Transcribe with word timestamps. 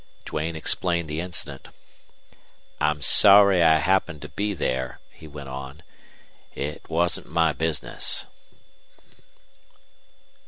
Duane 0.25 0.55
explained 0.55 1.07
the 1.07 1.19
incident. 1.19 1.67
"I'm 2.79 3.03
sorry 3.03 3.61
I 3.61 3.77
happened 3.77 4.23
to 4.23 4.29
be 4.29 4.55
there," 4.55 4.99
he 5.11 5.27
went 5.27 5.47
on. 5.49 5.83
"It 6.55 6.89
wasn't 6.89 7.27
my 7.29 7.53
business." 7.53 8.25